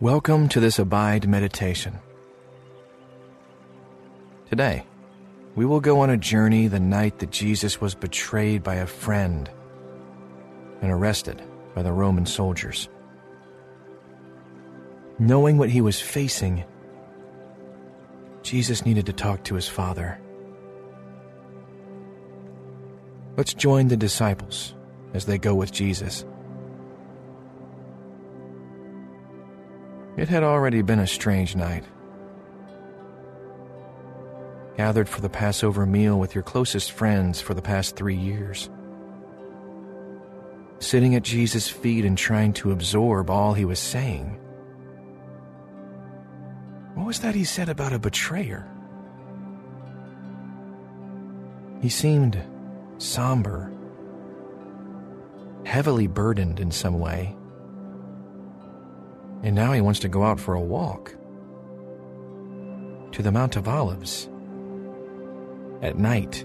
Welcome 0.00 0.48
to 0.50 0.60
this 0.60 0.78
Abide 0.78 1.26
meditation. 1.26 1.98
Today, 4.48 4.86
we 5.56 5.66
will 5.66 5.80
go 5.80 5.98
on 5.98 6.10
a 6.10 6.16
journey 6.16 6.68
the 6.68 6.78
night 6.78 7.18
that 7.18 7.32
Jesus 7.32 7.80
was 7.80 7.96
betrayed 7.96 8.62
by 8.62 8.76
a 8.76 8.86
friend 8.86 9.50
and 10.82 10.92
arrested 10.92 11.42
by 11.74 11.82
the 11.82 11.90
Roman 11.90 12.26
soldiers. 12.26 12.88
Knowing 15.18 15.58
what 15.58 15.68
he 15.68 15.80
was 15.80 16.00
facing, 16.00 16.62
Jesus 18.44 18.86
needed 18.86 19.06
to 19.06 19.12
talk 19.12 19.42
to 19.42 19.56
his 19.56 19.66
Father. 19.66 20.20
Let's 23.36 23.52
join 23.52 23.88
the 23.88 23.96
disciples 23.96 24.76
as 25.12 25.24
they 25.24 25.38
go 25.38 25.56
with 25.56 25.72
Jesus. 25.72 26.24
It 30.18 30.28
had 30.28 30.42
already 30.42 30.82
been 30.82 30.98
a 30.98 31.06
strange 31.06 31.54
night. 31.54 31.84
Gathered 34.76 35.08
for 35.08 35.20
the 35.20 35.28
Passover 35.28 35.86
meal 35.86 36.18
with 36.18 36.34
your 36.34 36.42
closest 36.42 36.90
friends 36.90 37.40
for 37.40 37.54
the 37.54 37.62
past 37.62 37.94
three 37.94 38.16
years. 38.16 38.68
Sitting 40.80 41.14
at 41.14 41.22
Jesus' 41.22 41.68
feet 41.68 42.04
and 42.04 42.18
trying 42.18 42.52
to 42.54 42.72
absorb 42.72 43.30
all 43.30 43.54
he 43.54 43.64
was 43.64 43.78
saying. 43.78 44.40
What 46.94 47.06
was 47.06 47.20
that 47.20 47.36
he 47.36 47.44
said 47.44 47.68
about 47.68 47.92
a 47.92 47.98
betrayer? 48.00 48.66
He 51.80 51.88
seemed 51.88 52.42
somber, 52.98 53.72
heavily 55.64 56.08
burdened 56.08 56.58
in 56.58 56.72
some 56.72 56.98
way. 56.98 57.36
And 59.42 59.54
now 59.54 59.72
he 59.72 59.80
wants 59.80 60.00
to 60.00 60.08
go 60.08 60.24
out 60.24 60.40
for 60.40 60.54
a 60.54 60.60
walk 60.60 61.14
to 63.12 63.22
the 63.22 63.32
Mount 63.32 63.56
of 63.56 63.68
Olives 63.68 64.28
at 65.80 65.98
night. 65.98 66.44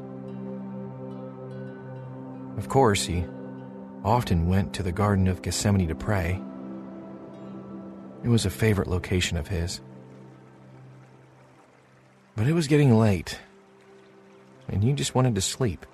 Of 2.57 2.69
course, 2.69 3.05
he 3.05 3.25
often 4.03 4.47
went 4.47 4.73
to 4.73 4.83
the 4.83 4.91
Garden 4.91 5.27
of 5.27 5.41
Gethsemane 5.41 5.87
to 5.87 5.95
pray. 5.95 6.39
It 8.23 8.29
was 8.29 8.45
a 8.45 8.49
favorite 8.49 8.87
location 8.87 9.37
of 9.37 9.47
his. 9.47 9.81
But 12.35 12.47
it 12.47 12.53
was 12.53 12.67
getting 12.67 12.97
late, 12.97 13.39
and 14.67 14.83
he 14.83 14.93
just 14.93 15.15
wanted 15.15 15.35
to 15.35 15.41
sleep. 15.41 15.85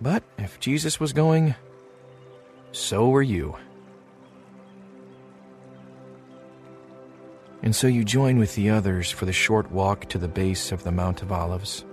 But 0.00 0.24
if 0.38 0.58
Jesus 0.58 0.98
was 0.98 1.12
going, 1.12 1.54
so 2.72 3.08
were 3.08 3.22
you. 3.22 3.56
And 7.62 7.76
so 7.76 7.86
you 7.86 8.04
join 8.04 8.38
with 8.38 8.56
the 8.56 8.70
others 8.70 9.10
for 9.10 9.24
the 9.24 9.32
short 9.32 9.70
walk 9.70 10.08
to 10.08 10.18
the 10.18 10.28
base 10.28 10.72
of 10.72 10.82
the 10.82 10.90
Mount 10.90 11.22
of 11.22 11.30
Olives. 11.30 11.84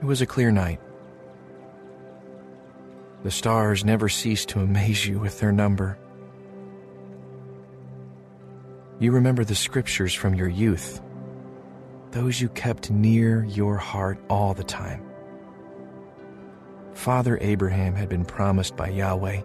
It 0.00 0.06
was 0.06 0.22
a 0.22 0.26
clear 0.26 0.50
night. 0.50 0.80
The 3.24 3.30
stars 3.30 3.84
never 3.84 4.08
cease 4.08 4.46
to 4.46 4.60
amaze 4.60 5.06
you 5.06 5.18
with 5.18 5.38
their 5.38 5.52
number. 5.52 5.98
You 8.98 9.12
remember 9.12 9.44
the 9.44 9.54
scriptures 9.54 10.14
from 10.14 10.34
your 10.34 10.48
youth, 10.48 11.00
those 12.10 12.40
you 12.40 12.48
kept 12.48 12.90
near 12.90 13.44
your 13.44 13.76
heart 13.76 14.18
all 14.30 14.54
the 14.54 14.64
time. 14.64 15.04
Father 16.94 17.38
Abraham 17.40 17.94
had 17.94 18.08
been 18.08 18.24
promised 18.24 18.76
by 18.76 18.88
Yahweh, 18.88 19.42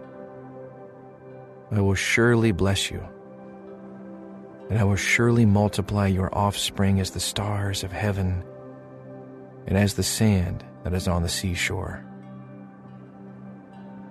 I 1.70 1.80
will 1.80 1.94
surely 1.94 2.52
bless 2.52 2.90
you 2.90 3.06
and 4.68 4.78
I 4.78 4.84
will 4.84 4.96
surely 4.96 5.46
multiply 5.46 6.06
your 6.06 6.36
offspring 6.36 7.00
as 7.00 7.10
the 7.10 7.20
stars 7.20 7.84
of 7.84 7.92
heaven 7.92 8.44
and 9.66 9.78
as 9.78 9.94
the 9.94 10.02
sand 10.02 10.64
that 10.84 10.92
is 10.92 11.08
on 11.08 11.22
the 11.22 11.28
seashore. 11.28 12.04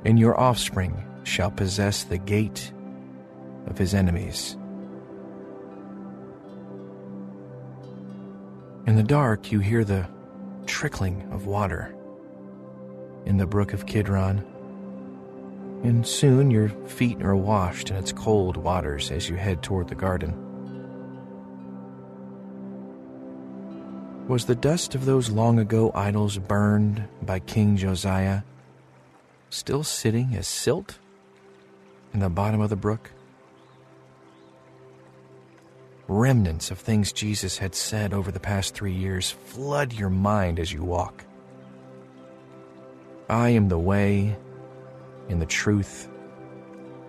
And 0.03 0.19
your 0.19 0.39
offspring 0.39 1.03
shall 1.23 1.51
possess 1.51 2.03
the 2.03 2.17
gate 2.17 2.71
of 3.67 3.77
his 3.77 3.93
enemies. 3.93 4.55
In 8.87 8.95
the 8.95 9.03
dark, 9.03 9.51
you 9.51 9.59
hear 9.59 9.83
the 9.83 10.07
trickling 10.65 11.27
of 11.31 11.45
water 11.45 11.93
in 13.25 13.37
the 13.37 13.45
brook 13.45 13.73
of 13.73 13.85
Kidron, 13.85 14.45
and 15.83 16.07
soon 16.07 16.49
your 16.49 16.69
feet 16.69 17.21
are 17.21 17.35
washed 17.35 17.89
in 17.89 17.97
its 17.97 18.13
cold 18.13 18.55
waters 18.55 19.11
as 19.11 19.29
you 19.29 19.35
head 19.35 19.61
toward 19.61 19.89
the 19.89 19.95
garden. 19.95 20.46
Was 24.27 24.43
the 24.43 24.55
dust 24.55 24.93
of 24.93 25.05
those 25.05 25.29
long 25.29 25.57
ago 25.57 25.89
idols 25.95 26.37
burned 26.37 27.07
by 27.21 27.39
King 27.39 27.77
Josiah 27.77 28.41
still 29.49 29.85
sitting 29.85 30.35
as 30.35 30.49
silt 30.49 30.99
in 32.13 32.19
the 32.19 32.29
bottom 32.29 32.59
of 32.59 32.69
the 32.69 32.75
brook? 32.75 33.11
Remnants 36.09 36.71
of 36.71 36.77
things 36.77 37.13
Jesus 37.13 37.57
had 37.57 37.73
said 37.73 38.13
over 38.13 38.29
the 38.29 38.39
past 38.39 38.73
three 38.75 38.91
years 38.91 39.31
flood 39.31 39.93
your 39.93 40.09
mind 40.09 40.59
as 40.59 40.73
you 40.73 40.83
walk. 40.83 41.23
I 43.29 43.49
am 43.49 43.69
the 43.69 43.79
way 43.79 44.35
and 45.29 45.41
the 45.41 45.45
truth 45.45 46.09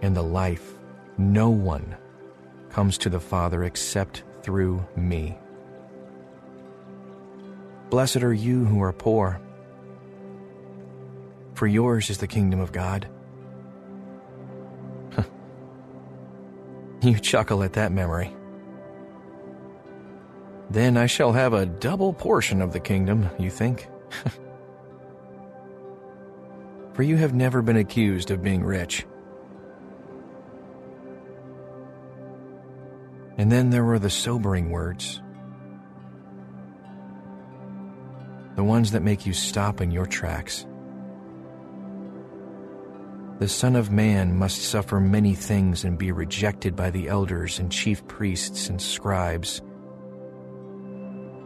and 0.03 0.15
the 0.15 0.23
life. 0.23 0.73
No 1.17 1.51
one 1.51 1.97
comes 2.71 2.97
to 2.99 3.11
the 3.11 3.19
Father 3.19 3.65
except 3.65 4.23
through 4.43 4.87
me. 4.95 5.37
Blessed 7.91 8.23
are 8.23 8.35
you 8.35 8.65
who 8.65 8.83
are 8.83 8.93
poor, 8.93 9.41
for 11.55 11.67
yours 11.67 12.11
is 12.11 12.19
the 12.19 12.27
kingdom 12.27 12.61
of 12.61 12.71
God. 12.71 13.09
you 17.03 17.19
chuckle 17.19 17.63
at 17.63 17.73
that 17.75 17.91
memory. 17.93 18.35
Then 20.71 20.99
I 20.99 21.07
shall 21.07 21.33
have 21.33 21.55
a 21.55 21.65
double 21.65 22.13
portion 22.13 22.61
of 22.61 22.75
the 22.75 22.81
kingdom, 22.81 23.31
you 23.39 23.51
think? 23.51 23.89
for 26.93 27.03
you 27.03 27.17
have 27.17 27.33
never 27.33 27.63
been 27.63 27.77
accused 27.77 28.31
of 28.31 28.43
being 28.43 28.63
rich. 28.63 29.07
And 33.39 33.51
then 33.51 33.71
there 33.71 33.85
were 33.85 33.99
the 33.99 34.11
sobering 34.11 34.71
words 34.71 35.23
the 38.59 38.65
ones 38.65 38.91
that 38.91 39.05
make 39.05 39.25
you 39.25 39.33
stop 39.33 39.81
in 39.81 39.93
your 39.93 40.05
tracks. 40.05 40.67
The 43.39 43.47
Son 43.47 43.77
of 43.77 43.93
Man 43.93 44.37
must 44.37 44.63
suffer 44.63 44.99
many 44.99 45.37
things 45.37 45.85
and 45.85 45.97
be 45.97 46.11
rejected 46.11 46.75
by 46.75 46.91
the 46.91 47.07
elders 47.07 47.61
and 47.61 47.71
chief 47.71 48.05
priests 48.09 48.69
and 48.69 48.83
scribes, 48.83 49.63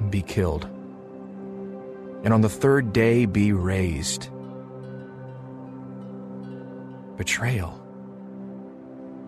be 0.09 0.23
killed, 0.23 0.65
and 2.25 2.33
on 2.33 2.41
the 2.41 2.49
third 2.49 2.95
day 2.95 3.27
be 3.27 3.53
raised. 3.53 4.31
Betrayal, 7.19 7.79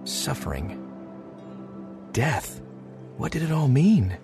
suffering, 0.05 0.81
death. 2.13 2.63
What 3.19 3.31
did 3.31 3.43
it 3.43 3.53
all 3.53 3.69
mean? 3.69 4.17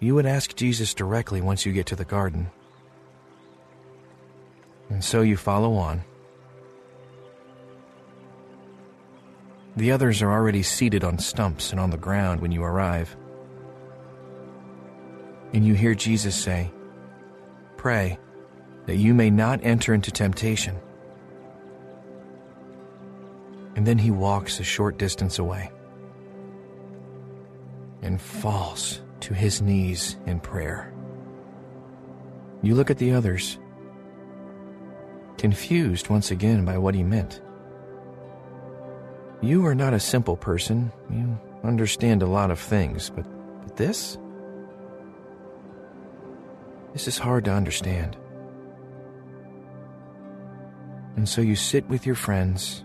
You 0.00 0.14
would 0.14 0.24
ask 0.24 0.56
Jesus 0.56 0.94
directly 0.94 1.42
once 1.42 1.66
you 1.66 1.72
get 1.72 1.86
to 1.86 1.96
the 1.96 2.06
garden. 2.06 2.50
And 4.88 5.04
so 5.04 5.20
you 5.20 5.36
follow 5.36 5.74
on. 5.74 6.02
The 9.76 9.92
others 9.92 10.22
are 10.22 10.32
already 10.32 10.62
seated 10.62 11.04
on 11.04 11.18
stumps 11.18 11.70
and 11.70 11.78
on 11.78 11.90
the 11.90 11.98
ground 11.98 12.40
when 12.40 12.50
you 12.50 12.64
arrive. 12.64 13.14
And 15.52 15.66
you 15.66 15.74
hear 15.74 15.94
Jesus 15.94 16.34
say, 16.34 16.72
Pray 17.76 18.18
that 18.86 18.96
you 18.96 19.12
may 19.14 19.30
not 19.30 19.60
enter 19.62 19.92
into 19.92 20.10
temptation. 20.10 20.78
And 23.76 23.86
then 23.86 23.98
he 23.98 24.10
walks 24.10 24.60
a 24.60 24.64
short 24.64 24.98
distance 24.98 25.38
away 25.38 25.70
and 28.02 28.20
falls 28.20 29.00
to 29.20 29.34
his 29.34 29.60
knees 29.60 30.16
in 30.26 30.40
prayer. 30.40 30.92
You 32.62 32.74
look 32.74 32.90
at 32.90 32.98
the 32.98 33.12
others, 33.12 33.58
confused 35.38 36.08
once 36.08 36.30
again 36.30 36.64
by 36.64 36.76
what 36.78 36.94
he 36.94 37.02
meant. 37.02 37.40
You 39.40 39.64
are 39.66 39.74
not 39.74 39.94
a 39.94 40.00
simple 40.00 40.36
person. 40.36 40.92
You 41.10 41.38
understand 41.64 42.22
a 42.22 42.26
lot 42.26 42.50
of 42.50 42.60
things, 42.60 43.10
but, 43.10 43.24
but 43.62 43.76
this? 43.76 44.18
This 46.92 47.08
is 47.08 47.16
hard 47.16 47.46
to 47.46 47.52
understand. 47.52 48.16
And 51.16 51.28
so 51.28 51.40
you 51.40 51.56
sit 51.56 51.88
with 51.88 52.04
your 52.04 52.14
friends, 52.14 52.84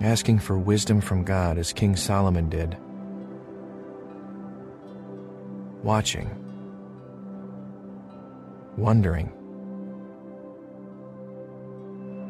asking 0.00 0.40
for 0.40 0.58
wisdom 0.58 1.00
from 1.00 1.24
God 1.24 1.58
as 1.58 1.72
King 1.72 1.94
Solomon 1.94 2.48
did, 2.48 2.76
watching, 5.82 6.30
wondering, 8.76 9.32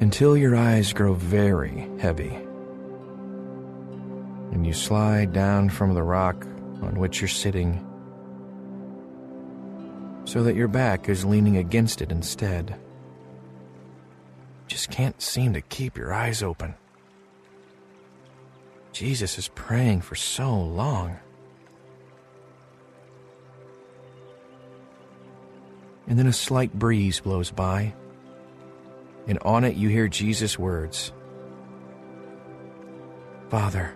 until 0.00 0.36
your 0.36 0.56
eyes 0.56 0.92
grow 0.92 1.14
very 1.14 1.88
heavy 2.00 2.36
and 4.52 4.66
you 4.66 4.72
slide 4.72 5.32
down 5.32 5.70
from 5.70 5.94
the 5.94 6.02
rock 6.02 6.44
on 6.82 6.98
which 6.98 7.20
you're 7.20 7.28
sitting 7.28 7.86
so 10.24 10.42
that 10.42 10.56
your 10.56 10.68
back 10.68 11.08
is 11.08 11.24
leaning 11.24 11.56
against 11.56 12.02
it 12.02 12.10
instead. 12.10 12.74
Just 14.66 14.90
can't 14.90 15.20
seem 15.20 15.52
to 15.52 15.60
keep 15.60 15.96
your 15.96 16.12
eyes 16.12 16.42
open. 16.42 16.74
Jesus 18.92 19.38
is 19.38 19.48
praying 19.48 20.02
for 20.02 20.14
so 20.14 20.54
long. 20.54 21.18
And 26.06 26.18
then 26.18 26.26
a 26.26 26.32
slight 26.32 26.72
breeze 26.72 27.20
blows 27.20 27.50
by, 27.50 27.94
and 29.26 29.38
on 29.42 29.64
it 29.64 29.76
you 29.76 29.88
hear 29.88 30.08
Jesus' 30.08 30.58
words 30.58 31.12
Father, 33.52 33.94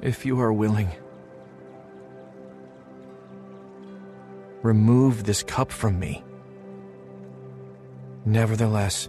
if 0.00 0.24
you 0.24 0.40
are 0.40 0.52
willing, 0.52 0.88
remove 4.62 5.24
this 5.24 5.42
cup 5.42 5.72
from 5.72 5.98
me. 5.98 6.22
Nevertheless, 8.24 9.08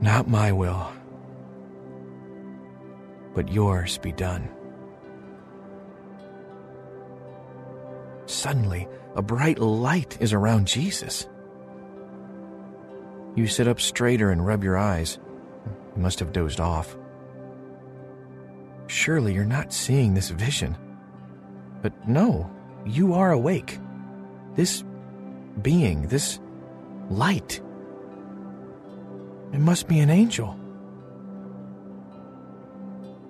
not 0.00 0.26
my 0.26 0.52
will, 0.52 0.90
but 3.34 3.52
yours 3.52 3.98
be 3.98 4.12
done. 4.12 4.48
Suddenly, 8.42 8.88
a 9.14 9.22
bright 9.22 9.60
light 9.60 10.18
is 10.20 10.32
around 10.32 10.66
Jesus. 10.66 11.28
You 13.36 13.46
sit 13.46 13.68
up 13.68 13.80
straighter 13.80 14.32
and 14.32 14.44
rub 14.44 14.64
your 14.64 14.76
eyes. 14.76 15.20
You 15.94 16.02
must 16.02 16.18
have 16.18 16.32
dozed 16.32 16.58
off. 16.58 16.96
Surely 18.88 19.32
you're 19.32 19.44
not 19.44 19.72
seeing 19.72 20.14
this 20.14 20.30
vision. 20.30 20.76
But 21.82 22.08
no, 22.08 22.50
you 22.84 23.14
are 23.14 23.30
awake. 23.30 23.78
This 24.56 24.82
being, 25.62 26.08
this 26.08 26.40
light, 27.10 27.62
it 29.52 29.60
must 29.60 29.86
be 29.86 30.00
an 30.00 30.10
angel. 30.10 30.58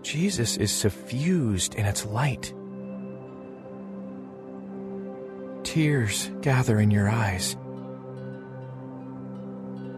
Jesus 0.00 0.56
is 0.56 0.72
suffused 0.72 1.74
in 1.74 1.84
its 1.84 2.06
light. 2.06 2.54
Tears 5.72 6.30
gather 6.42 6.78
in 6.78 6.90
your 6.90 7.08
eyes. 7.08 7.56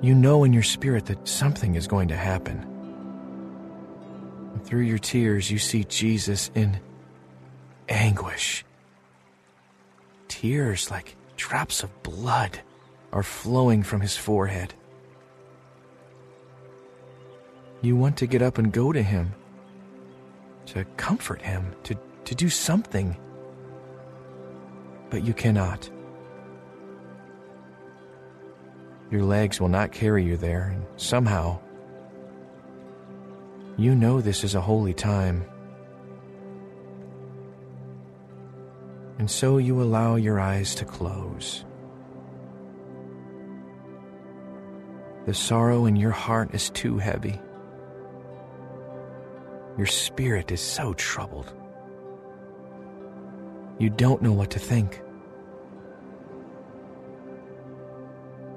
You 0.03 0.15
know 0.15 0.44
in 0.44 0.53
your 0.53 0.62
spirit 0.62 1.06
that 1.06 1.26
something 1.26 1.75
is 1.75 1.88
going 1.88 2.06
to 2.06 2.17
happen. 2.17 2.65
And 4.53 4.65
through 4.65 4.82
your 4.82 4.99
tears, 4.99 5.50
you 5.50 5.59
see 5.59 5.82
Jesus 5.82 6.49
in 6.55 6.79
anguish. 7.88 8.65
Tears 10.29 10.93
like 10.93 11.17
drops 11.37 11.82
of 11.82 12.05
blood 12.05 12.61
are 13.12 13.25
flowing 13.25 13.82
from 13.82 14.00
his 14.00 14.17
forehead. 14.17 14.75
You 17.82 17.97
want 17.97 18.17
to 18.19 18.29
get 18.29 18.43
up 18.43 18.59
and 18.59 18.73
go 18.73 18.93
to 18.93 19.03
him, 19.03 19.35
to 20.67 20.85
comfort 20.97 21.43
him, 21.43 21.75
to, 21.82 21.99
to 22.26 22.35
do 22.37 22.49
something, 22.49 23.17
but 25.11 25.25
you 25.25 25.35
cannot. 25.35 25.89
Your 29.11 29.23
legs 29.23 29.61
will 29.61 29.69
not 29.69 29.93
carry 29.93 30.25
you 30.25 30.37
there, 30.37 30.73
and 30.75 30.85
somehow, 30.97 31.61
you 33.77 33.95
know 33.95 34.21
this 34.21 34.45
is 34.45 34.55
a 34.55 34.61
holy 34.61 34.95
time. 34.95 35.45
And 39.19 39.31
so 39.31 39.59
you 39.59 39.81
allow 39.83 40.17
your 40.17 40.41
eyes 40.41 40.75
to 40.77 40.85
close. 40.85 41.65
The 45.27 45.35
sorrow 45.35 45.87
in 45.87 45.97
your 45.97 46.11
heart 46.11 46.55
is 46.55 46.69
too 46.71 46.99
heavy. 46.99 47.41
Your 49.79 49.87
spirit 49.87 50.53
is 50.53 50.61
so 50.61 50.93
troubled. 50.95 51.53
You 53.85 53.91
don't 53.91 54.23
know 54.23 54.33
what 54.33 54.49
to 54.53 54.59
think. 54.59 55.03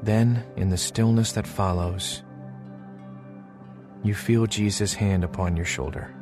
Then, 0.01 0.45
in 0.55 0.69
the 0.69 0.77
stillness 0.77 1.33
that 1.33 1.45
follows, 1.45 2.23
you 4.05 4.13
feel 4.13 4.45
Jesus' 4.45 4.93
hand 4.93 5.25
upon 5.25 5.57
your 5.57 5.65
shoulder, 5.65 6.15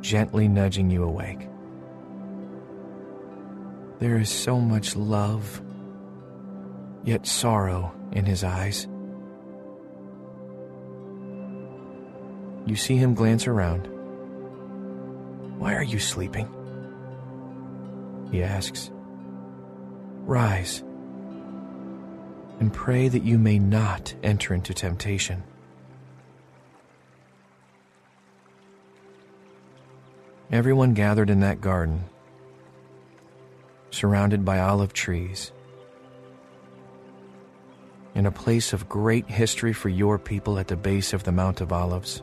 gently 0.00 0.48
nudging 0.48 0.90
you 0.90 1.04
awake. 1.04 1.46
There 3.98 4.16
is 4.16 4.30
so 4.30 4.58
much 4.58 4.96
love, 4.96 5.60
yet 7.04 7.26
sorrow 7.26 7.94
in 8.12 8.24
his 8.24 8.42
eyes. 8.42 8.88
You 12.64 12.76
see 12.76 12.96
him 12.96 13.12
glance 13.12 13.46
around. 13.46 13.88
Why 15.58 15.74
are 15.74 15.84
you 15.84 15.98
sleeping? 15.98 16.48
He 18.30 18.42
asks. 18.42 18.90
Rise 20.24 20.82
and 22.60 22.72
pray 22.72 23.08
that 23.08 23.24
you 23.24 23.38
may 23.38 23.58
not 23.58 24.14
enter 24.22 24.54
into 24.54 24.74
temptation. 24.74 25.42
Everyone 30.52 30.94
gathered 30.94 31.30
in 31.30 31.40
that 31.40 31.60
garden, 31.60 32.04
surrounded 33.90 34.44
by 34.44 34.58
olive 34.58 34.92
trees, 34.92 35.52
in 38.14 38.26
a 38.26 38.32
place 38.32 38.72
of 38.72 38.88
great 38.88 39.28
history 39.30 39.72
for 39.72 39.88
your 39.88 40.18
people 40.18 40.58
at 40.58 40.68
the 40.68 40.76
base 40.76 41.12
of 41.14 41.24
the 41.24 41.32
Mount 41.32 41.60
of 41.62 41.72
Olives, 41.72 42.22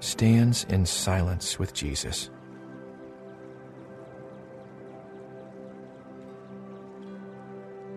stands 0.00 0.64
in 0.68 0.86
silence 0.86 1.58
with 1.58 1.72
Jesus. 1.72 2.30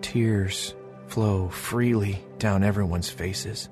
Tears 0.08 0.74
flow 1.08 1.50
freely 1.50 2.24
down 2.38 2.64
everyone's 2.64 3.10
faces. 3.10 3.68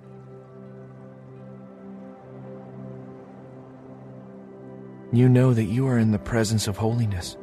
You 5.15 5.31
know 5.31 5.55
that 5.55 5.65
you 5.65 5.89
are 5.89 5.97
in 5.97 6.13
the 6.13 6.19
presence 6.19 6.69
of 6.69 6.77
holiness. 6.77 7.39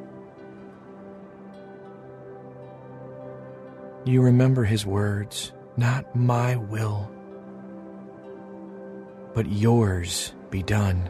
You 4.06 4.22
remember 4.22 4.64
his 4.64 4.86
words, 4.86 5.54
not 5.76 6.16
my 6.16 6.56
will, 6.56 7.10
but 9.34 9.52
yours 9.52 10.34
be 10.52 10.62
done. 10.62 11.10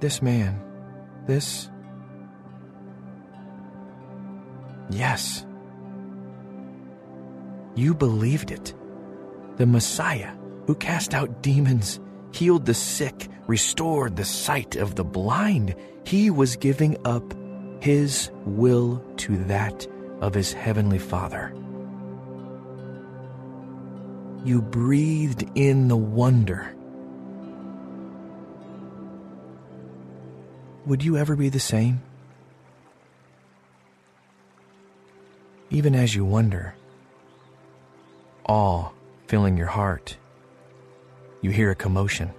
This 0.00 0.20
man, 0.20 0.60
this. 1.28 1.70
Yes. 4.90 5.46
You 7.74 7.94
believed 7.94 8.50
it. 8.50 8.74
The 9.56 9.66
Messiah 9.66 10.32
who 10.66 10.74
cast 10.76 11.14
out 11.14 11.42
demons, 11.42 11.98
healed 12.32 12.64
the 12.64 12.74
sick, 12.74 13.28
restored 13.48 14.14
the 14.14 14.24
sight 14.24 14.76
of 14.76 14.94
the 14.94 15.02
blind. 15.02 15.74
He 16.04 16.30
was 16.30 16.54
giving 16.54 16.96
up 17.04 17.34
his 17.80 18.30
will 18.44 19.02
to 19.16 19.36
that 19.44 19.86
of 20.20 20.34
his 20.34 20.52
heavenly 20.52 20.98
Father. 20.98 21.52
You 24.44 24.62
breathed 24.62 25.50
in 25.56 25.88
the 25.88 25.96
wonder. 25.96 26.74
Would 30.86 31.02
you 31.02 31.16
ever 31.16 31.34
be 31.34 31.48
the 31.48 31.58
same? 31.60 32.00
Even 35.72 35.94
as 35.94 36.16
you 36.16 36.24
wonder, 36.24 36.74
awe 38.48 38.90
filling 39.28 39.56
your 39.56 39.68
heart, 39.68 40.16
you 41.42 41.50
hear 41.50 41.70
a 41.70 41.76
commotion. 41.76 42.30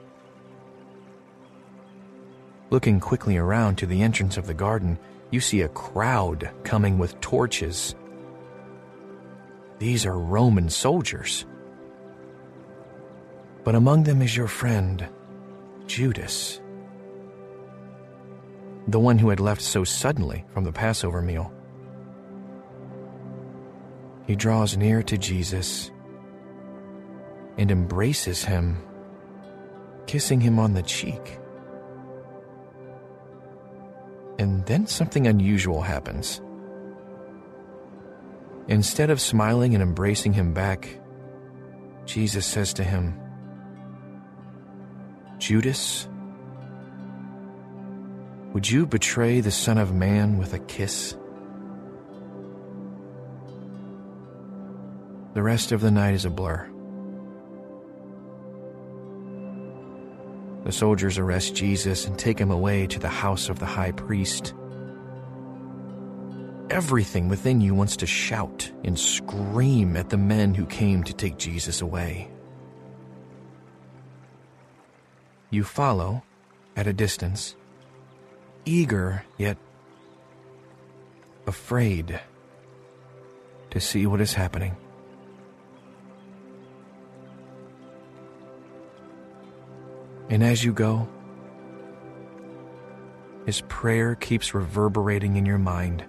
Looking 2.69 2.99
quickly 2.99 3.37
around 3.37 3.77
to 3.77 3.85
the 3.85 4.01
entrance 4.01 4.35
of 4.35 4.47
the 4.47 4.53
garden, 4.53 4.99
you 5.29 5.39
see 5.39 5.61
a 5.61 5.69
crowd 5.69 6.51
coming 6.63 6.97
with 6.97 7.19
torches. 7.21 7.95
These 9.79 10.05
are 10.05 10.19
Roman 10.19 10.69
soldiers. 10.69 11.45
But 13.63 13.75
among 13.75 14.03
them 14.03 14.21
is 14.21 14.35
your 14.35 14.47
friend, 14.47 15.07
Judas, 15.87 16.59
the 18.89 18.99
one 18.99 19.17
who 19.17 19.29
had 19.29 19.39
left 19.39 19.61
so 19.61 19.85
suddenly 19.85 20.43
from 20.53 20.65
the 20.65 20.73
Passover 20.73 21.21
meal. 21.21 21.53
He 24.27 24.35
draws 24.35 24.77
near 24.77 25.03
to 25.03 25.17
Jesus 25.17 25.91
and 27.57 27.71
embraces 27.71 28.43
him, 28.43 28.81
kissing 30.07 30.39
him 30.39 30.59
on 30.59 30.73
the 30.73 30.83
cheek. 30.83 31.39
And 34.39 34.65
then 34.65 34.87
something 34.87 35.27
unusual 35.27 35.81
happens. 35.81 36.41
Instead 38.67 39.09
of 39.09 39.19
smiling 39.19 39.73
and 39.73 39.83
embracing 39.83 40.33
him 40.33 40.53
back, 40.53 40.97
Jesus 42.05 42.45
says 42.45 42.73
to 42.75 42.83
him, 42.83 43.19
Judas, 45.37 46.07
would 48.53 48.69
you 48.69 48.85
betray 48.85 49.41
the 49.41 49.51
Son 49.51 49.77
of 49.77 49.93
Man 49.93 50.37
with 50.37 50.53
a 50.53 50.59
kiss? 50.59 51.15
The 55.33 55.41
rest 55.41 55.71
of 55.71 55.79
the 55.79 55.91
night 55.91 56.13
is 56.13 56.25
a 56.25 56.29
blur. 56.29 56.67
The 60.65 60.71
soldiers 60.71 61.17
arrest 61.17 61.55
Jesus 61.55 62.05
and 62.05 62.19
take 62.19 62.37
him 62.37 62.51
away 62.51 62.85
to 62.87 62.99
the 62.99 63.09
house 63.09 63.49
of 63.49 63.57
the 63.57 63.65
high 63.65 63.91
priest. 63.91 64.53
Everything 66.69 67.29
within 67.29 67.61
you 67.61 67.73
wants 67.73 67.97
to 67.97 68.05
shout 68.05 68.71
and 68.83 68.97
scream 68.97 69.97
at 69.97 70.09
the 70.09 70.17
men 70.17 70.53
who 70.53 70.65
came 70.65 71.03
to 71.03 71.13
take 71.13 71.37
Jesus 71.37 71.81
away. 71.81 72.29
You 75.49 75.63
follow 75.63 76.23
at 76.75 76.87
a 76.87 76.93
distance, 76.93 77.55
eager 78.65 79.23
yet 79.37 79.57
afraid 81.47 82.19
to 83.71 83.79
see 83.79 84.05
what 84.05 84.21
is 84.21 84.33
happening. 84.33 84.77
And 90.31 90.45
as 90.45 90.63
you 90.63 90.71
go, 90.71 91.09
his 93.45 93.59
prayer 93.67 94.15
keeps 94.15 94.53
reverberating 94.53 95.35
in 95.35 95.45
your 95.45 95.57
mind. 95.57 96.05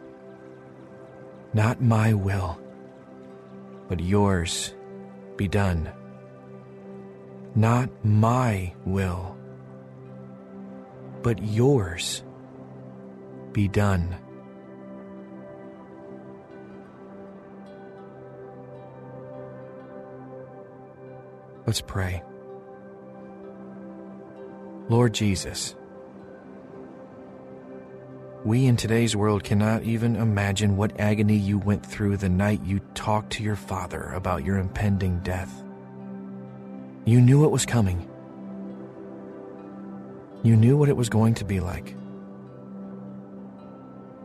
Not 1.52 1.82
my 1.82 2.14
will, 2.14 2.56
but 3.88 3.98
yours 3.98 4.74
be 5.36 5.48
done. 5.48 5.92
Not 7.56 7.90
my 8.04 8.72
will, 8.84 9.36
but 11.22 11.42
yours 11.42 12.22
be 13.52 13.66
done. 13.66 14.16
Let's 21.66 21.80
pray. 21.80 22.22
Lord 24.88 25.14
Jesus, 25.14 25.76
we 28.44 28.66
in 28.66 28.76
today's 28.76 29.14
world 29.14 29.44
cannot 29.44 29.84
even 29.84 30.16
imagine 30.16 30.76
what 30.76 30.98
agony 31.00 31.36
you 31.36 31.58
went 31.58 31.86
through 31.86 32.16
the 32.16 32.28
night 32.28 32.64
you 32.64 32.80
talked 32.94 33.32
to 33.34 33.44
your 33.44 33.54
Father 33.54 34.10
about 34.14 34.44
your 34.44 34.58
impending 34.58 35.20
death. 35.20 35.62
You 37.04 37.20
knew 37.20 37.44
it 37.44 37.52
was 37.52 37.64
coming. 37.64 38.08
You 40.42 40.56
knew 40.56 40.76
what 40.76 40.88
it 40.88 40.96
was 40.96 41.08
going 41.08 41.34
to 41.34 41.44
be 41.44 41.60
like. 41.60 41.94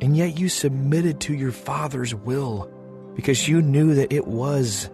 And 0.02 0.18
yet 0.18 0.40
you 0.40 0.50
submitted 0.50 1.20
to 1.22 1.36
your 1.36 1.52
Father's 1.52 2.16
will 2.16 2.72
because 3.16 3.48
you 3.48 3.62
knew 3.62 3.94
that 3.94 4.12
it 4.12 4.26
was 4.26 4.90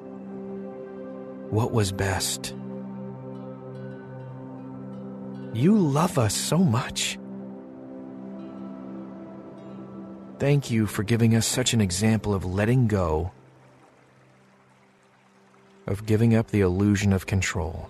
what 1.50 1.72
was 1.72 1.94
best. 1.94 2.54
You 5.54 5.78
love 5.78 6.18
us 6.18 6.34
so 6.36 6.58
much. 6.58 7.20
Thank 10.40 10.72
you 10.72 10.88
for 10.88 11.04
giving 11.04 11.36
us 11.36 11.46
such 11.46 11.74
an 11.74 11.80
example 11.80 12.34
of 12.34 12.44
letting 12.44 12.88
go, 12.88 13.32
of 15.86 16.08
giving 16.08 16.36
up 16.36 16.48
the 16.48 16.62
illusion 16.62 17.14
of 17.14 17.28
control. 17.28 17.88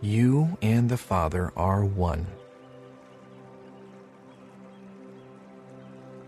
You 0.00 0.56
and 0.62 0.88
the 0.88 0.96
Father 0.96 1.52
are 1.54 1.84
one. 1.84 2.26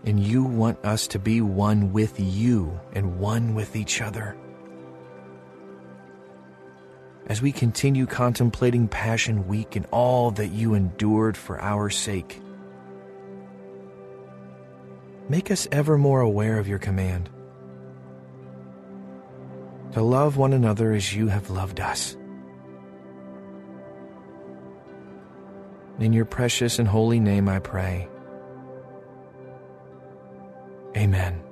And 0.05 0.23
you 0.23 0.43
want 0.43 0.85
us 0.85 1.07
to 1.07 1.19
be 1.19 1.41
one 1.41 1.91
with 1.91 2.19
you 2.19 2.79
and 2.93 3.19
one 3.19 3.55
with 3.55 3.75
each 3.75 4.01
other 4.01 4.37
as 7.27 7.41
we 7.41 7.51
continue 7.51 8.05
contemplating 8.05 8.87
Passion 8.87 9.47
Week 9.47 9.75
and 9.75 9.85
all 9.91 10.31
that 10.31 10.47
you 10.47 10.73
endured 10.73 11.35
for 11.35 11.61
our 11.61 11.89
sake. 11.89 12.41
Make 15.29 15.51
us 15.51 15.67
ever 15.71 15.97
more 15.97 16.21
aware 16.21 16.57
of 16.57 16.67
your 16.67 16.79
command 16.79 17.29
to 19.91 20.01
love 20.01 20.37
one 20.37 20.53
another 20.53 20.93
as 20.93 21.13
you 21.13 21.27
have 21.27 21.49
loved 21.49 21.79
us. 21.79 22.15
In 25.99 26.13
your 26.13 26.25
precious 26.25 26.79
and 26.79 26.87
holy 26.87 27.19
name 27.19 27.49
I 27.49 27.59
pray. 27.59 28.07
Amen. 30.95 31.46